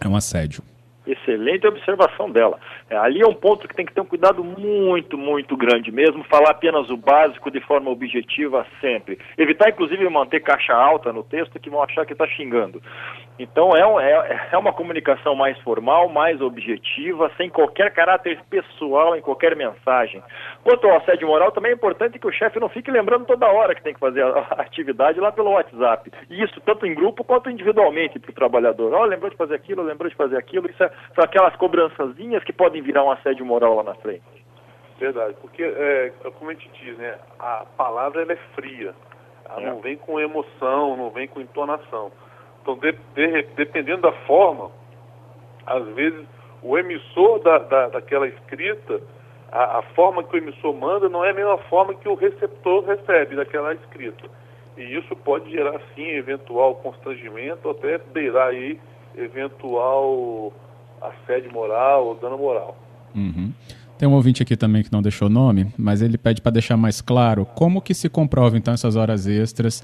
é 0.03 0.07
um 0.07 0.15
assédio. 0.15 0.63
Excelente 1.05 1.65
observação 1.65 2.29
dela. 2.29 2.59
É, 2.89 2.95
ali 2.95 3.21
é 3.21 3.27
um 3.27 3.33
ponto 3.33 3.67
que 3.67 3.75
tem 3.75 3.85
que 3.85 3.93
ter 3.93 4.01
um 4.01 4.05
cuidado 4.05 4.43
muito, 4.43 5.17
muito 5.17 5.57
grande 5.57 5.91
mesmo, 5.91 6.23
falar 6.23 6.51
apenas 6.51 6.89
o 6.89 6.97
básico 6.97 7.49
de 7.49 7.59
forma 7.61 7.89
objetiva 7.89 8.65
sempre. 8.79 9.17
Evitar, 9.37 9.69
inclusive, 9.69 10.07
manter 10.07 10.39
caixa 10.39 10.73
alta 10.73 11.11
no 11.11 11.23
texto 11.23 11.59
que 11.59 11.69
vão 11.69 11.81
achar 11.81 12.05
que 12.05 12.13
está 12.13 12.27
xingando. 12.27 12.81
Então 13.39 13.73
é, 13.73 14.11
é, 14.11 14.49
é 14.51 14.57
uma 14.57 14.73
comunicação 14.73 15.33
mais 15.33 15.57
formal, 15.59 16.09
mais 16.09 16.41
objetiva, 16.41 17.31
sem 17.37 17.49
qualquer 17.49 17.93
caráter 17.93 18.37
pessoal 18.49 19.15
em 19.15 19.21
qualquer 19.21 19.55
mensagem. 19.55 20.21
Quanto 20.61 20.85
ao 20.85 20.97
assédio 20.97 21.25
moral, 21.25 21.49
também 21.53 21.71
é 21.71 21.73
importante 21.73 22.19
que 22.19 22.27
o 22.27 22.31
chefe 22.33 22.59
não 22.59 22.67
fique 22.67 22.91
lembrando 22.91 23.25
toda 23.25 23.47
hora 23.47 23.73
que 23.73 23.81
tem 23.81 23.93
que 23.93 23.99
fazer 23.99 24.23
a, 24.23 24.39
a 24.39 24.61
atividade 24.61 25.21
lá 25.21 25.31
pelo 25.31 25.51
WhatsApp. 25.51 26.11
E 26.29 26.43
isso 26.43 26.59
tanto 26.65 26.85
em 26.85 26.93
grupo 26.93 27.23
quanto 27.23 27.49
individualmente 27.49 28.19
para 28.19 28.31
o 28.31 28.35
trabalhador. 28.35 28.93
Ó, 28.93 29.03
oh, 29.03 29.05
lembrou 29.05 29.31
de 29.31 29.37
fazer 29.37 29.55
aquilo, 29.55 29.83
lembrou 29.83 30.09
de 30.09 30.17
fazer 30.17 30.35
aquilo. 30.35 30.69
Isso 30.69 30.83
é, 30.83 30.91
são 31.15 31.23
aquelas 31.23 31.55
cobrançazinhas 31.55 32.43
que 32.43 32.51
podem 32.51 32.81
virar 32.81 33.05
um 33.05 33.11
assédio 33.11 33.45
moral 33.45 33.75
lá 33.75 33.83
na 33.83 33.95
frente. 33.95 34.23
Verdade, 34.99 35.33
porque, 35.39 35.63
é, 35.63 36.11
como 36.37 36.51
a 36.51 36.53
gente 36.53 36.69
diz, 36.83 36.97
né, 36.97 37.17
a 37.39 37.65
palavra 37.77 38.21
ela 38.21 38.33
é 38.33 38.39
fria. 38.53 38.93
Ela 39.49 39.61
é. 39.61 39.69
não 39.69 39.79
vem 39.79 39.95
com 39.95 40.19
emoção, 40.19 40.97
não 40.97 41.09
vem 41.09 41.25
com 41.25 41.39
entonação. 41.39 42.11
Então, 42.69 42.77
de, 42.77 42.91
de, 43.15 43.47
dependendo 43.55 44.01
da 44.01 44.11
forma, 44.27 44.69
às 45.65 45.87
vezes 45.95 46.25
o 46.61 46.77
emissor 46.77 47.41
da, 47.41 47.57
da, 47.59 47.87
daquela 47.89 48.27
escrita, 48.27 49.01
a, 49.51 49.79
a, 49.79 49.81
forma 49.95 50.23
que 50.23 50.35
o 50.35 50.37
emissor 50.37 50.75
manda 50.75 51.09
não 51.09 51.23
é 51.23 51.31
a 51.31 51.33
mesma 51.33 51.57
forma 51.57 51.95
que 51.95 52.07
o 52.07 52.15
receptor 52.15 52.85
recebe 52.85 53.35
daquela 53.35 53.73
escrita. 53.73 54.29
E 54.77 54.83
isso 54.83 55.15
pode 55.15 55.49
gerar, 55.49 55.79
sim, 55.95 56.07
eventual 56.09 56.75
constrangimento, 56.75 57.69
até 57.69 57.97
beirar 57.97 58.49
aí 58.49 58.79
eventual 59.17 60.53
assédio 61.01 61.51
moral 61.51 62.07
ou 62.07 62.15
dano 62.15 62.37
moral. 62.37 62.77
Uhum. 63.15 63.51
Tem 63.97 64.07
um 64.07 64.13
ouvinte 64.13 64.43
aqui 64.43 64.55
também 64.55 64.83
que 64.83 64.91
não 64.91 65.01
deixou 65.01 65.29
nome, 65.29 65.73
mas 65.77 66.01
ele 66.01 66.17
pede 66.17 66.41
para 66.41 66.51
deixar 66.51 66.77
mais 66.77 67.01
claro 67.01 67.45
como 67.45 67.81
que 67.81 67.93
se 67.93 68.07
comprova 68.07 68.57
então 68.57 68.73
essas 68.73 68.95
horas 68.95 69.27
extras 69.27 69.83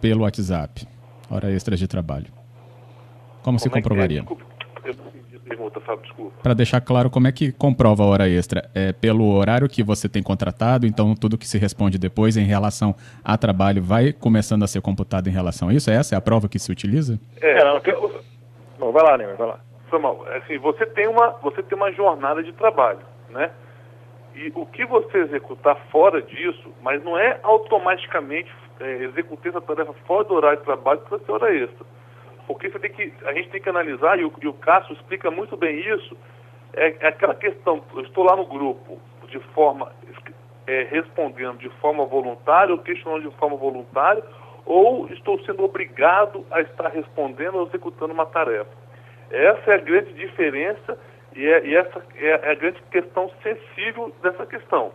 pelo 0.00 0.22
WhatsApp 0.22 0.86
hora 1.34 1.50
extras 1.50 1.78
de 1.78 1.86
trabalho. 1.86 2.26
Como, 2.26 3.42
Como 3.42 3.58
se 3.58 3.68
é 3.68 3.70
comprovaria? 3.70 4.20
É? 4.20 4.60
pergunta, 5.50 5.80
Fábio, 5.80 6.02
desculpa. 6.02 6.32
Para 6.42 6.54
deixar 6.54 6.80
claro, 6.80 7.10
como 7.10 7.26
é 7.26 7.32
que 7.32 7.52
comprova 7.52 8.02
a 8.02 8.06
hora 8.06 8.28
extra? 8.28 8.70
É 8.74 8.92
pelo 8.92 9.32
horário 9.34 9.68
que 9.68 9.82
você 9.82 10.08
tem 10.08 10.22
contratado, 10.22 10.86
então 10.86 11.14
tudo 11.14 11.36
que 11.36 11.46
se 11.46 11.58
responde 11.58 11.98
depois 11.98 12.36
em 12.36 12.44
relação 12.44 12.94
a 13.24 13.36
trabalho 13.36 13.82
vai 13.82 14.12
começando 14.12 14.62
a 14.62 14.66
ser 14.66 14.80
computado 14.80 15.28
em 15.28 15.32
relação 15.32 15.68
a 15.68 15.74
isso? 15.74 15.90
Essa 15.90 16.14
é 16.14 16.18
a 16.18 16.20
prova 16.20 16.48
que 16.48 16.58
se 16.58 16.70
utiliza? 16.70 17.18
É, 17.40 17.64
não, 17.64 17.80
Bom, 18.78 18.92
vai 18.92 19.02
lá, 19.02 19.18
Neymar, 19.18 19.36
vai 19.36 19.48
lá. 19.48 19.60
Samuel, 19.90 20.24
assim, 20.36 20.56
você 20.58 20.86
tem 20.86 21.08
uma, 21.08 21.30
você 21.42 21.62
tem 21.62 21.76
uma 21.76 21.92
jornada 21.92 22.42
de 22.42 22.52
trabalho, 22.52 23.00
né? 23.28 23.50
E 24.34 24.52
o 24.54 24.64
que 24.64 24.86
você 24.86 25.18
executar 25.18 25.76
fora 25.90 26.22
disso, 26.22 26.72
mas 26.80 27.02
não 27.02 27.18
é 27.18 27.38
automaticamente 27.42 28.50
é, 28.80 29.04
executar 29.04 29.48
essa 29.48 29.60
tarefa 29.60 29.92
fora 30.06 30.24
do 30.24 30.34
horário 30.34 30.58
de 30.58 30.64
trabalho 30.64 31.00
para 31.00 31.18
ser 31.18 31.32
hora 31.32 31.54
extra. 31.54 31.86
Porque 32.46 32.68
você 32.68 32.78
tem 32.78 32.90
que, 32.90 33.12
a 33.24 33.32
gente 33.32 33.50
tem 33.50 33.60
que 33.60 33.68
analisar, 33.68 34.18
e 34.18 34.24
o, 34.24 34.32
e 34.42 34.48
o 34.48 34.54
Cássio 34.54 34.94
explica 34.94 35.30
muito 35.30 35.56
bem 35.56 35.78
isso, 35.78 36.16
é, 36.72 36.96
é, 37.00 37.08
aquela 37.08 37.34
questão, 37.34 37.82
eu 37.94 38.02
estou 38.02 38.24
lá 38.24 38.36
no 38.36 38.46
grupo 38.46 38.98
de 39.28 39.38
forma, 39.54 39.92
é, 40.66 40.82
respondendo 40.84 41.58
de 41.58 41.68
forma 41.80 42.04
voluntária 42.04 42.74
ou 42.74 42.80
questionando 42.80 43.28
de 43.28 43.36
forma 43.36 43.56
voluntária, 43.56 44.22
ou 44.64 45.08
estou 45.08 45.38
sendo 45.44 45.64
obrigado 45.64 46.44
a 46.50 46.60
estar 46.60 46.88
respondendo 46.88 47.56
ou 47.56 47.66
executando 47.66 48.12
uma 48.12 48.26
tarefa. 48.26 48.70
Essa 49.30 49.72
é 49.72 49.74
a 49.74 49.78
grande 49.78 50.12
diferença 50.14 50.98
e, 51.34 51.46
é, 51.46 51.66
e 51.66 51.76
essa 51.76 52.02
é 52.16 52.50
a 52.50 52.54
grande 52.54 52.82
questão 52.90 53.30
sensível 53.42 54.12
dessa 54.22 54.44
questão. 54.46 54.92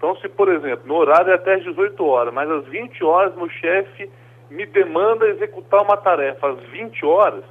Então, 0.00 0.16
se, 0.16 0.30
por 0.30 0.48
exemplo, 0.48 0.88
no 0.88 0.94
horário 0.94 1.30
é 1.30 1.34
até 1.34 1.56
às 1.56 1.62
18 1.62 2.02
horas, 2.06 2.32
mas 2.32 2.50
às 2.50 2.64
20 2.68 3.04
horas 3.04 3.36
meu 3.36 3.50
chefe 3.50 4.10
me 4.48 4.64
demanda 4.64 5.28
executar 5.28 5.82
uma 5.82 5.98
tarefa 5.98 6.48
às 6.48 6.58
20 6.70 7.04
horas, 7.04 7.44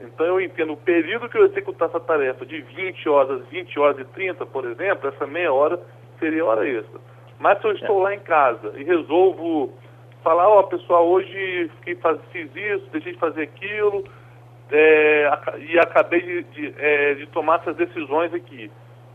então 0.00 0.24
eu 0.24 0.40
entendo 0.40 0.74
o 0.74 0.76
período 0.76 1.28
que 1.28 1.36
eu 1.36 1.44
executar 1.44 1.88
essa 1.88 1.98
tarefa, 1.98 2.46
de 2.46 2.60
20 2.60 3.08
horas 3.08 3.40
às 3.40 3.48
20 3.48 3.80
horas 3.80 3.98
e 3.98 4.04
30, 4.04 4.46
por 4.46 4.64
exemplo, 4.64 5.08
essa 5.08 5.26
meia 5.26 5.52
hora 5.52 5.80
seria 6.20 6.44
hora 6.44 6.64
extra. 6.68 7.00
Mas 7.40 7.60
se 7.60 7.66
eu 7.66 7.72
estou 7.72 7.98
lá 7.98 8.14
em 8.14 8.20
casa 8.20 8.74
e 8.76 8.84
resolvo 8.84 9.72
falar, 10.22 10.48
ó, 10.48 10.60
oh, 10.60 10.64
pessoal, 10.68 11.04
hoje 11.08 11.68
fiquei, 11.78 11.96
faz, 11.96 12.20
fiz 12.30 12.48
isso, 12.54 12.88
deixei 12.92 13.14
de 13.14 13.18
fazer 13.18 13.42
aquilo, 13.42 14.04
é, 14.70 15.28
e 15.58 15.76
acabei 15.80 16.20
de, 16.20 16.42
de, 16.44 16.74
é, 16.78 17.14
de, 17.14 17.26
tomar 17.26 17.58
essas 17.58 17.74
decisões 17.74 18.32
aqui. 18.32 18.70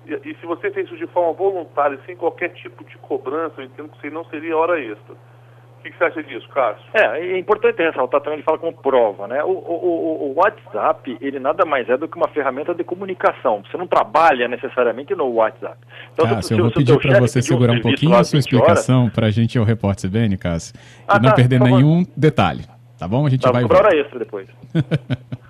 E, 0.08 0.30
e, 0.30 0.36
se 0.40 0.46
você 0.46 0.72
fez 0.72 0.88
isso 0.88 0.98
de 0.98 1.08
forma 1.08 1.34
voluntária, 1.34 2.00
sem 2.06 2.16
qualquer 2.16 2.50
tipo 2.50 2.84
de 2.86 2.98
cobrança, 3.00 3.56
eu 3.58 3.66
entendo 3.66 3.90
que 3.90 4.08
isso 4.08 4.16
não 4.16 4.24
seria 4.26 4.56
hora 4.56 4.80
extra. 4.80 5.14
O 5.14 5.84
que, 5.84 5.92
que, 5.92 5.98
você 5.98 6.06
acha 6.06 6.24
disso, 6.24 6.48
Cássio? 6.50 6.84
É, 6.94 7.20
é 7.20 7.38
importante 7.38 7.82
ressaltar 7.82 8.22
também, 8.22 8.38
ele 8.38 8.44
fala 8.44 8.58
como 8.58 8.74
prova, 8.74 9.28
né? 9.28 9.44
O, 9.44 9.52
o, 9.52 10.32
o, 10.32 10.34
WhatsApp, 10.36 11.18
ele 11.22 11.40
nada 11.40 11.66
mais 11.66 11.88
é 11.90 11.98
do 11.98 12.08
que 12.08 12.18
uma 12.18 12.28
ferramenta 12.30 12.74
de 12.74 12.84
comunicação. 12.84 13.64
Você 13.70 13.78
não 13.78 13.86
trabalha 13.86 14.48
necessariamente 14.48 15.14
no 15.14 15.28
WhatsApp. 15.34 15.78
Então, 16.14 16.28
Cássio, 16.28 16.44
se, 16.44 16.54
eu 16.54 16.64
vou 16.64 16.72
pedir 16.72 17.00
para 17.00 17.20
você 17.20 17.42
segurar 17.42 17.74
um 17.74 17.82
pouquinho 17.82 18.16
a 18.16 18.24
sua 18.24 18.40
explicação 18.40 19.10
para 19.10 19.28
a 19.28 19.32
gente 19.32 19.56
ir 19.56 19.60
ao 19.60 19.66
Repórter 19.66 20.10
CBN, 20.10 20.38
Cássio, 20.38 20.74
ah, 21.08 21.18
e 21.18 21.22
não 21.22 21.30
tá, 21.30 21.36
perder 21.36 21.60
nenhum 21.60 22.06
detalhe. 22.16 22.64
Tá 22.98 23.08
bom? 23.08 23.28
A 23.28 23.30
gente 23.30 23.42
tá, 23.42 23.52
vai... 23.52 23.62
Cobrar 23.62 23.86
hora 23.86 23.96
extra 23.96 24.18
depois. 24.18 24.48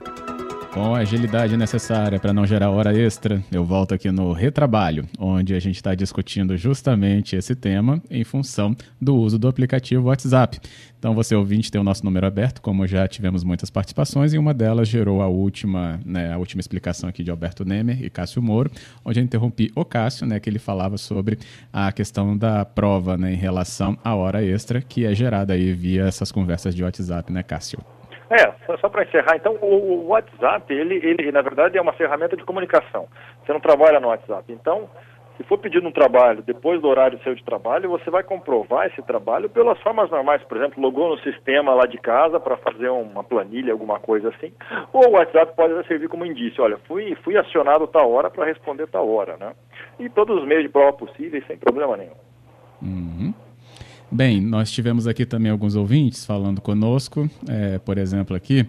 Com 0.77 0.93
a 0.93 0.99
agilidade 0.99 1.57
necessária 1.57 2.19
para 2.19 2.31
não 2.31 2.45
gerar 2.45 2.69
hora 2.69 2.95
extra, 2.95 3.43
eu 3.51 3.65
volto 3.65 3.95
aqui 3.95 4.11
no 4.11 4.31
Retrabalho, 4.31 5.09
onde 5.17 5.55
a 5.55 5.59
gente 5.59 5.77
está 5.77 5.95
discutindo 5.95 6.55
justamente 6.55 7.35
esse 7.35 7.55
tema 7.55 7.99
em 8.11 8.23
função 8.23 8.77
do 9.01 9.15
uso 9.15 9.39
do 9.39 9.47
aplicativo 9.47 10.09
WhatsApp. 10.09 10.59
Então, 10.99 11.15
você 11.15 11.33
ouvinte 11.33 11.71
tem 11.71 11.81
o 11.81 11.83
nosso 11.83 12.05
número 12.05 12.27
aberto, 12.27 12.61
como 12.61 12.85
já 12.85 13.07
tivemos 13.07 13.43
muitas 13.43 13.71
participações, 13.71 14.35
e 14.35 14.37
uma 14.37 14.53
delas 14.53 14.87
gerou 14.87 15.23
a 15.23 15.27
última, 15.27 15.99
né, 16.05 16.31
a 16.31 16.37
última 16.37 16.59
explicação 16.59 17.09
aqui 17.09 17.23
de 17.23 17.31
Alberto 17.31 17.65
Nemer 17.65 18.03
e 18.03 18.09
Cássio 18.11 18.39
Moro, 18.39 18.69
onde 19.03 19.19
eu 19.19 19.23
interrompi 19.23 19.71
o 19.75 19.83
Cássio, 19.83 20.27
né, 20.27 20.39
que 20.39 20.47
ele 20.47 20.59
falava 20.59 20.95
sobre 20.99 21.39
a 21.73 21.91
questão 21.91 22.37
da 22.37 22.63
prova 22.63 23.17
né, 23.17 23.33
em 23.33 23.37
relação 23.37 23.97
à 24.03 24.13
hora 24.13 24.45
extra 24.45 24.79
que 24.79 25.05
é 25.05 25.15
gerada 25.15 25.53
aí 25.53 25.73
via 25.73 26.03
essas 26.03 26.31
conversas 26.31 26.75
de 26.75 26.83
WhatsApp, 26.83 27.33
né, 27.33 27.41
Cássio? 27.41 27.96
É, 28.29 28.75
só, 28.77 28.89
para 28.89 29.03
encerrar, 29.03 29.35
então, 29.35 29.55
o, 29.61 30.07
WhatsApp, 30.07 30.73
ele, 30.73 30.95
ele, 30.95 31.31
na 31.31 31.41
verdade, 31.41 31.77
é 31.77 31.81
uma 31.81 31.93
ferramenta 31.93 32.35
de 32.35 32.43
comunicação. 32.43 33.07
Você 33.45 33.53
não 33.53 33.59
trabalha 33.59 33.99
no 33.99 34.09
WhatsApp. 34.09 34.51
Então, 34.51 34.89
se 35.37 35.43
for 35.43 35.57
pedindo 35.59 35.87
um 35.87 35.91
trabalho 35.91 36.41
depois 36.41 36.81
do 36.81 36.87
horário 36.87 37.19
seu 37.23 37.35
de 37.35 37.43
trabalho, 37.43 37.89
você 37.89 38.09
vai 38.09 38.23
comprovar 38.23 38.87
esse 38.87 39.01
trabalho 39.03 39.49
pelas 39.49 39.79
formas 39.81 40.09
normais. 40.09 40.43
Por 40.43 40.57
exemplo, 40.57 40.81
logou 40.81 41.09
no 41.09 41.19
sistema 41.19 41.73
lá 41.73 41.85
de 41.85 41.97
casa 41.99 42.39
para 42.39 42.57
fazer 42.57 42.89
uma 42.89 43.23
planilha, 43.23 43.71
alguma 43.71 43.99
coisa 43.99 44.29
assim. 44.29 44.51
Ou 44.91 45.09
o 45.09 45.11
WhatsApp 45.11 45.55
pode 45.55 45.87
servir 45.87 46.09
como 46.09 46.25
indício. 46.25 46.63
Olha, 46.63 46.77
fui, 46.87 47.15
fui 47.23 47.37
acionado 47.37 47.87
tal 47.87 48.11
hora 48.11 48.29
para 48.29 48.45
responder 48.45 48.87
tal 48.87 49.07
hora, 49.09 49.37
né? 49.37 49.53
E 49.99 50.09
todos 50.09 50.41
os 50.41 50.45
meios 50.45 50.63
de 50.63 50.69
prova 50.69 50.93
possíveis, 50.93 51.45
sem 51.45 51.57
problema 51.57 51.95
nenhum. 51.95 52.15
Uhum. 52.81 53.33
Bem, 54.09 54.39
nós 54.39 54.71
tivemos 54.71 55.05
aqui 55.05 55.25
também 55.25 55.51
alguns 55.51 55.75
ouvintes 55.75 56.25
falando 56.25 56.61
conosco, 56.61 57.29
é, 57.47 57.77
por 57.77 57.97
exemplo, 57.97 58.37
aqui, 58.37 58.65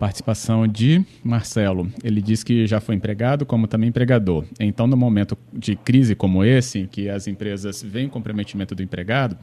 participação 0.00 0.66
de 0.66 1.04
Marcelo. 1.22 1.88
Ele 2.02 2.20
diz 2.20 2.42
que 2.42 2.66
já 2.66 2.80
foi 2.80 2.96
empregado, 2.96 3.46
como 3.46 3.68
também 3.68 3.88
empregador. 3.90 4.44
Então, 4.58 4.88
no 4.88 4.96
momento 4.96 5.38
de 5.52 5.76
crise 5.76 6.16
como 6.16 6.44
esse, 6.44 6.88
que 6.88 7.08
as 7.08 7.28
empresas 7.28 7.82
veem 7.82 8.08
comprometimento 8.08 8.74
do 8.74 8.82
empregado, 8.82 9.36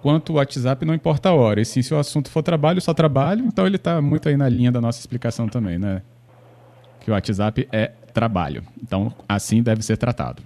quanto 0.00 0.32
o 0.32 0.36
WhatsApp 0.36 0.84
não 0.86 0.94
importa 0.94 1.30
a 1.30 1.34
hora. 1.34 1.60
E 1.60 1.64
sim, 1.64 1.82
se 1.82 1.92
o 1.92 1.98
assunto 1.98 2.30
for 2.30 2.44
trabalho, 2.44 2.80
só 2.80 2.94
trabalho, 2.94 3.44
então 3.46 3.66
ele 3.66 3.76
está 3.76 4.00
muito 4.00 4.28
aí 4.28 4.36
na 4.36 4.48
linha 4.48 4.70
da 4.70 4.80
nossa 4.80 5.00
explicação 5.00 5.48
também, 5.48 5.76
né? 5.76 6.02
Que 7.00 7.10
o 7.10 7.14
WhatsApp 7.14 7.66
é 7.72 7.88
trabalho. 8.14 8.62
Então, 8.80 9.12
assim 9.28 9.60
deve 9.60 9.82
ser 9.82 9.96
tratado. 9.96 10.40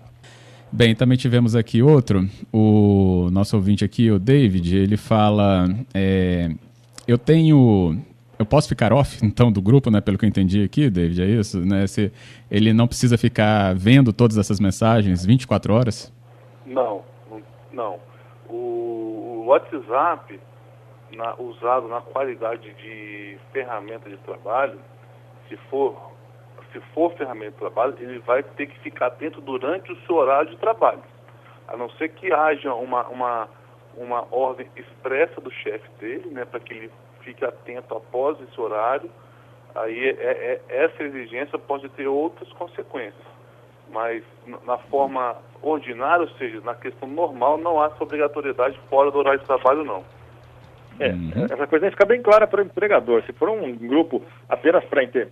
Bem, 0.74 0.94
também 0.94 1.18
tivemos 1.18 1.54
aqui 1.54 1.82
outro, 1.82 2.26
o 2.50 3.28
nosso 3.30 3.54
ouvinte 3.56 3.84
aqui, 3.84 4.10
o 4.10 4.18
David, 4.18 4.74
ele 4.74 4.96
fala, 4.96 5.66
é, 5.92 6.48
eu 7.06 7.18
tenho, 7.18 8.00
eu 8.38 8.46
posso 8.46 8.70
ficar 8.70 8.90
off, 8.90 9.18
então, 9.22 9.52
do 9.52 9.60
grupo, 9.60 9.90
né, 9.90 10.00
pelo 10.00 10.16
que 10.16 10.24
eu 10.24 10.28
entendi 10.30 10.64
aqui, 10.64 10.88
David, 10.88 11.22
é 11.24 11.26
isso? 11.26 11.60
Né, 11.60 11.86
se 11.86 12.10
ele 12.50 12.72
não 12.72 12.88
precisa 12.88 13.18
ficar 13.18 13.74
vendo 13.74 14.14
todas 14.14 14.38
essas 14.38 14.58
mensagens 14.58 15.26
24 15.26 15.74
horas? 15.74 16.10
Não, 16.64 17.02
não. 17.70 17.98
O, 18.48 18.54
o 18.54 19.44
WhatsApp, 19.48 20.40
na, 21.14 21.34
usado 21.34 21.86
na 21.86 22.00
qualidade 22.00 22.72
de 22.82 23.36
ferramenta 23.52 24.08
de 24.08 24.16
trabalho, 24.16 24.78
se 25.50 25.56
for 25.68 26.12
se 26.72 26.80
for 26.94 27.12
ferramenta 27.14 27.52
de 27.52 27.58
trabalho, 27.58 27.94
ele 28.00 28.18
vai 28.20 28.42
ter 28.42 28.66
que 28.66 28.78
ficar 28.80 29.06
atento 29.06 29.40
durante 29.40 29.92
o 29.92 30.00
seu 30.06 30.16
horário 30.16 30.50
de 30.50 30.56
trabalho. 30.56 31.02
A 31.68 31.76
não 31.76 31.88
ser 31.90 32.08
que 32.10 32.32
haja 32.32 32.74
uma, 32.74 33.06
uma, 33.08 33.48
uma 33.96 34.26
ordem 34.30 34.66
expressa 34.76 35.40
do 35.40 35.50
chefe 35.50 35.88
dele, 36.00 36.30
né, 36.30 36.44
para 36.44 36.60
que 36.60 36.74
ele 36.74 36.90
fique 37.20 37.44
atento 37.44 37.94
após 37.94 38.40
esse 38.40 38.60
horário, 38.60 39.10
aí 39.74 40.08
é, 40.08 40.12
é, 40.12 40.60
é, 40.68 40.84
essa 40.84 41.02
exigência 41.02 41.58
pode 41.58 41.88
ter 41.90 42.06
outras 42.06 42.50
consequências. 42.54 43.32
Mas 43.90 44.22
na 44.64 44.78
forma 44.78 45.36
ordinária, 45.60 46.24
ou 46.24 46.30
seja, 46.38 46.60
na 46.62 46.74
questão 46.74 47.08
normal, 47.08 47.58
não 47.58 47.80
há 47.80 47.86
essa 47.86 48.02
obrigatoriedade 48.02 48.78
fora 48.88 49.10
do 49.10 49.18
horário 49.18 49.40
de 49.40 49.46
trabalho, 49.46 49.84
não. 49.84 50.04
É, 50.98 51.08
uhum. 51.08 51.46
essa 51.50 51.66
coisa 51.66 51.90
fica 51.90 52.04
bem 52.04 52.22
clara 52.22 52.46
para 52.46 52.62
o 52.62 52.64
empregador. 52.64 53.22
Se 53.24 53.32
for 53.32 53.48
um 53.48 53.72
grupo 53.74 54.22
apenas 54.48 54.84
para 54.84 55.02
inter, 55.02 55.28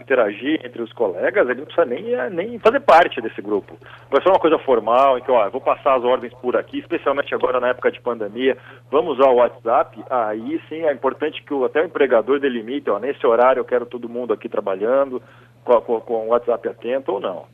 interagir 0.00 0.60
entre 0.64 0.82
os 0.82 0.92
colegas, 0.92 1.48
ele 1.48 1.60
não 1.60 1.66
precisa 1.66 1.86
nem, 1.86 2.30
nem 2.30 2.58
fazer 2.58 2.80
parte 2.80 3.20
desse 3.20 3.40
grupo. 3.40 3.76
Vai 4.10 4.22
ser 4.22 4.28
uma 4.28 4.38
coisa 4.38 4.58
formal, 4.58 5.18
em 5.18 5.22
que, 5.22 5.30
ó, 5.30 5.48
vou 5.50 5.60
passar 5.60 5.96
as 5.96 6.04
ordens 6.04 6.32
por 6.34 6.56
aqui, 6.56 6.78
especialmente 6.78 7.34
agora 7.34 7.60
na 7.60 7.68
época 7.68 7.90
de 7.90 8.00
pandemia, 8.00 8.56
vamos 8.90 9.18
usar 9.18 9.30
o 9.30 9.36
WhatsApp, 9.36 10.02
aí 10.10 10.60
sim 10.68 10.82
é 10.82 10.92
importante 10.92 11.42
que 11.42 11.54
o, 11.54 11.64
até 11.64 11.82
o 11.82 11.86
empregador 11.86 12.38
delimite, 12.38 12.90
ó, 12.90 12.98
nesse 12.98 13.26
horário 13.26 13.60
eu 13.60 13.64
quero 13.64 13.86
todo 13.86 14.08
mundo 14.08 14.32
aqui 14.32 14.48
trabalhando, 14.48 15.22
com, 15.64 15.80
com, 15.80 16.00
com 16.00 16.26
o 16.26 16.28
WhatsApp 16.28 16.68
atento 16.68 17.12
ou 17.12 17.20
não. 17.20 17.44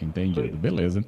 Entendido, 0.00 0.56
beleza. 0.56 1.00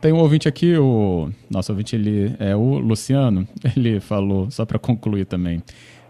Tem 0.00 0.12
um 0.12 0.18
ouvinte 0.18 0.48
aqui, 0.48 0.76
o 0.76 1.30
nosso 1.50 1.72
ouvinte 1.72 1.96
ele 1.96 2.34
é 2.38 2.54
o 2.54 2.78
Luciano. 2.78 3.46
Ele 3.76 4.00
falou, 4.00 4.50
só 4.50 4.64
para 4.64 4.78
concluir 4.78 5.24
também. 5.24 5.62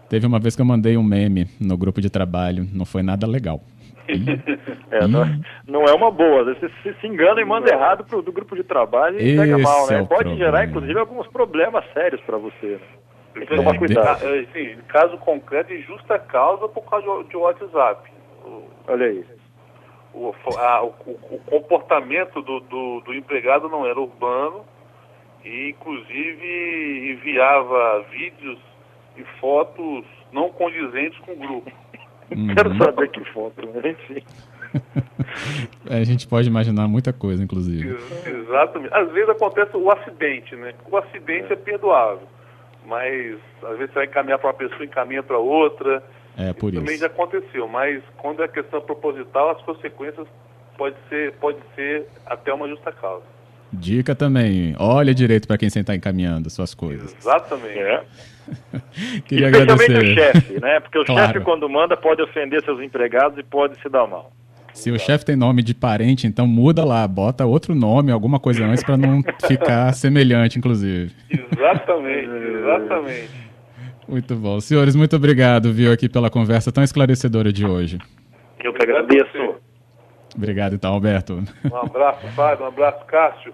Teve 0.09 0.25
uma 0.25 0.39
vez 0.39 0.55
que 0.55 0.61
eu 0.61 0.65
mandei 0.65 0.97
um 0.97 1.03
meme 1.03 1.47
no 1.59 1.77
grupo 1.77 1.99
de 1.99 2.09
trabalho, 2.09 2.67
não 2.73 2.85
foi 2.85 3.03
nada 3.03 3.27
legal. 3.27 3.61
é, 4.89 5.05
não, 5.05 5.23
é, 5.23 5.39
não, 5.67 5.83
é 5.83 5.93
uma 5.93 6.09
boa. 6.09 6.45
Você 6.45 6.69
se, 6.81 6.93
se 6.99 7.07
engana 7.07 7.41
e 7.41 7.45
manda 7.45 7.69
errado 7.69 8.05
pro, 8.05 8.21
do 8.21 8.31
grupo 8.31 8.55
de 8.55 8.63
trabalho 8.63 9.19
e 9.19 9.27
Esse 9.29 9.37
pega 9.37 9.57
mal, 9.57 9.87
né? 9.87 9.95
É 9.95 10.03
Pode 10.03 10.07
problema. 10.07 10.37
gerar, 10.37 10.65
inclusive, 10.65 10.99
alguns 10.99 11.27
problemas 11.27 11.83
sérios 11.93 12.21
para 12.21 12.37
você. 12.37 12.67
Né? 12.67 12.79
Tem 13.33 13.47
que 13.47 13.55
tomar 13.55 13.75
é, 13.75 13.77
cuidado. 13.77 14.19
De... 14.19 14.71
Ah, 14.71 14.77
caso 14.87 15.17
concreto, 15.17 15.73
de 15.73 15.81
justa 15.81 16.17
causa 16.17 16.69
por 16.69 16.89
causa 16.89 17.23
de 17.27 17.35
WhatsApp. 17.35 18.09
Olha 18.87 19.05
aí 19.05 19.36
o, 20.17 20.33
a, 20.57 20.83
o, 20.83 20.89
o 21.31 21.39
comportamento 21.45 22.41
do, 22.41 22.59
do, 22.61 23.01
do, 23.01 23.13
empregado 23.13 23.69
não 23.69 23.85
era 23.85 23.99
urbano 23.99 24.65
e, 25.45 25.69
inclusive, 25.69 27.11
enviava 27.11 28.03
vídeos 28.09 28.59
e 29.15 29.23
fotos 29.39 30.05
não 30.31 30.49
condizentes 30.49 31.19
com 31.19 31.33
o 31.33 31.35
grupo. 31.35 31.71
Uhum. 32.29 32.53
Quero 32.53 32.77
saber 32.77 33.09
que 33.09 33.23
foto, 33.31 33.55
mas 33.73 33.85
enfim. 33.85 34.21
a 35.89 36.03
gente 36.03 36.27
pode 36.27 36.49
imaginar 36.49 36.85
muita 36.85 37.13
coisa, 37.13 37.41
inclusive. 37.41 37.97
Exatamente. 38.25 38.93
Às 38.93 39.09
vezes 39.13 39.29
acontece 39.29 39.77
o 39.77 39.89
acidente, 39.89 40.53
né? 40.57 40.73
O 40.91 40.97
acidente 40.97 41.49
é, 41.49 41.53
é 41.53 41.55
perdoável, 41.55 42.27
mas 42.85 43.37
às 43.63 43.77
vezes 43.77 43.93
você 43.93 43.99
vai 43.99 44.05
encaminhar 44.07 44.39
para 44.39 44.49
uma 44.49 44.53
pessoa, 44.55 44.83
encaminha 44.83 45.23
para 45.23 45.37
outra. 45.37 46.03
É, 46.37 46.53
por 46.53 46.71
isso. 46.71 46.81
Também 46.81 46.97
já 46.97 47.07
aconteceu, 47.07 47.67
mas 47.67 48.01
quando 48.17 48.43
é 48.43 48.47
questão 48.47 48.79
proposital, 48.81 49.49
as 49.49 49.61
consequências 49.63 50.27
pode 50.77 50.95
ser, 51.09 51.33
pode 51.33 51.57
ser 51.75 52.05
até 52.25 52.53
uma 52.53 52.67
justa 52.67 52.91
causa. 52.91 53.23
Dica 53.73 54.15
também, 54.15 54.75
olha 54.79 55.13
direito 55.13 55.47
para 55.47 55.57
quem 55.57 55.69
você 55.69 55.81
está 55.81 55.95
encaminhando 55.95 56.49
suas 56.49 56.73
coisas. 56.73 57.13
Exatamente. 57.19 57.79
É. 57.79 58.03
Queria 59.27 59.49
Especialmente 59.49 59.91
agradecer. 59.91 59.99
o 59.99 60.15
chefe, 60.15 60.61
né? 60.61 60.79
Porque 60.79 60.99
o 60.99 61.03
claro. 61.03 61.33
chefe, 61.33 61.43
quando 61.43 61.67
manda, 61.67 61.97
pode 61.97 62.21
ofender 62.21 62.63
seus 62.63 62.79
empregados 62.81 63.37
e 63.37 63.43
pode 63.43 63.81
se 63.81 63.89
dar 63.89 64.07
mal. 64.07 64.31
Se 64.73 64.91
o 64.91 64.99
chefe 64.99 65.25
tem 65.25 65.35
nome 65.35 65.63
de 65.63 65.73
parente, 65.73 66.27
então 66.27 66.45
muda 66.45 66.85
lá, 66.85 67.05
bota 67.07 67.45
outro 67.45 67.73
nome, 67.73 68.11
alguma 68.11 68.39
coisa 68.39 68.63
antes 68.63 68.83
para 68.83 68.95
não 68.95 69.23
ficar 69.47 69.91
semelhante, 69.93 70.59
inclusive. 70.59 71.11
Exatamente, 71.29 72.29
exatamente. 72.59 73.46
Muito 74.07 74.35
bom. 74.35 74.59
Senhores, 74.59 74.95
muito 74.95 75.15
obrigado, 75.15 75.73
viu, 75.73 75.91
aqui 75.91 76.07
pela 76.07 76.29
conversa 76.29 76.71
tão 76.71 76.83
esclarecedora 76.83 77.51
de 77.51 77.65
hoje. 77.65 77.97
Eu 78.63 78.73
que 78.73 78.81
agradeço. 78.81 79.55
Obrigado, 80.35 80.75
então, 80.75 80.93
Alberto. 80.93 81.43
Um 81.71 81.77
abraço, 81.77 82.27
Fábio. 82.29 82.65
Um 82.65 82.67
abraço, 82.69 83.05
Cássio. 83.05 83.53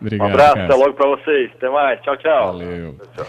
Obrigado, 0.00 0.28
um 0.28 0.32
abraço, 0.32 0.54
Cássio. 0.54 0.64
até 0.64 0.74
logo 0.74 0.94
para 0.94 1.08
vocês. 1.10 1.50
Até 1.54 1.70
mais. 1.70 2.00
Tchau, 2.02 2.16
tchau. 2.16 2.46
Valeu. 2.52 2.96
Tchau. 3.14 3.26